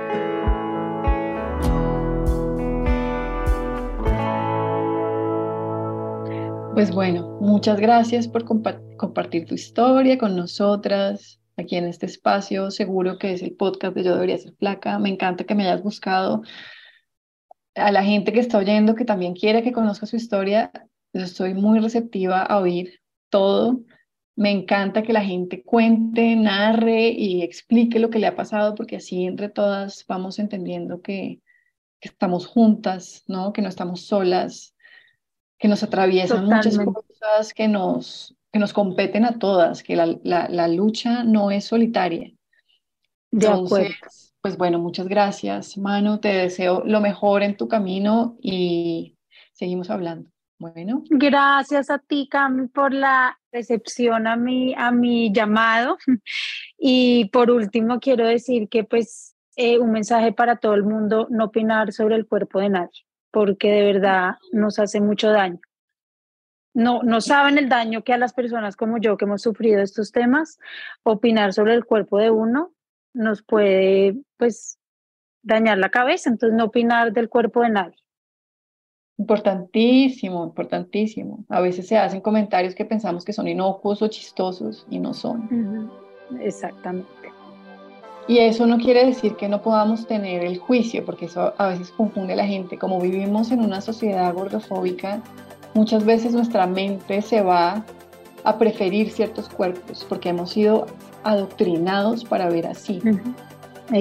[6.73, 12.69] Pues bueno, muchas gracias por compartir tu historia con nosotras aquí en este espacio.
[12.69, 14.99] Seguro que es el podcast de Yo debería ser flaca.
[14.99, 16.41] Me encanta que me hayas buscado
[17.75, 20.71] a la gente que está oyendo, que también quiere que conozca su historia,
[21.13, 22.99] estoy muy receptiva a oír
[23.29, 23.79] todo.
[24.37, 28.97] Me encanta que la gente cuente, narre y explique lo que le ha pasado, porque
[28.97, 31.41] así entre todas vamos entendiendo que,
[31.99, 33.51] que estamos juntas, ¿no?
[33.51, 34.75] Que no estamos solas,
[35.57, 40.47] que nos atraviesan muchas cosas que nos, que nos competen a todas, que la, la,
[40.49, 42.31] la lucha no es solitaria.
[43.31, 43.95] Entonces,
[44.41, 46.19] pues bueno, muchas gracias, Manu.
[46.19, 49.17] Te deseo lo mejor en tu camino y
[49.53, 50.29] seguimos hablando.
[50.59, 51.03] Bueno.
[51.09, 55.97] Gracias a ti, Cami, por la recepción a mi, a mi llamado.
[56.79, 61.45] Y por último, quiero decir que pues eh, un mensaje para todo el mundo, no
[61.45, 65.59] opinar sobre el cuerpo de nadie, porque de verdad nos hace mucho daño.
[66.75, 70.11] No, no saben el daño que a las personas como yo que hemos sufrido estos
[70.11, 70.59] temas,
[71.01, 72.71] opinar sobre el cuerpo de uno
[73.13, 74.77] nos puede pues
[75.41, 77.97] dañar la cabeza, entonces no opinar del cuerpo de nadie.
[79.17, 81.43] Importantísimo, importantísimo.
[81.49, 85.89] A veces se hacen comentarios que pensamos que son inocuos o chistosos y no son.
[86.39, 87.07] Exactamente.
[88.27, 91.91] Y eso no quiere decir que no podamos tener el juicio, porque eso a veces
[91.91, 92.77] confunde a la gente.
[92.77, 95.21] Como vivimos en una sociedad gordofóbica,
[95.73, 97.85] muchas veces nuestra mente se va
[98.43, 100.85] a preferir ciertos cuerpos porque hemos sido
[101.23, 103.01] adoctrinados para ver así.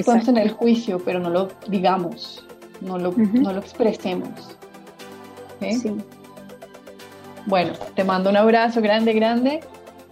[0.04, 2.44] Podemos tener el juicio, pero no lo digamos,
[2.80, 4.55] no lo, no lo expresemos.
[5.60, 5.96] Sí.
[7.46, 9.60] Bueno, te mando un abrazo grande, grande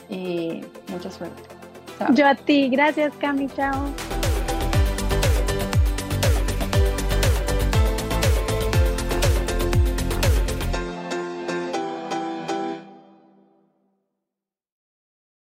[0.09, 1.43] y mucha suerte.
[2.13, 4.24] Yo a ti, gracias Cami, chao.